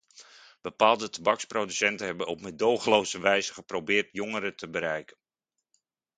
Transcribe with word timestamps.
Bepaalde 0.61 1.09
tabaksproducenten 1.09 2.05
hebben 2.05 2.27
op 2.27 2.41
meedogenloze 2.41 3.19
wijze 3.19 3.53
geprobeerd 3.53 4.09
jongeren 4.11 4.55
te 4.55 4.69
bereiken. 4.69 5.17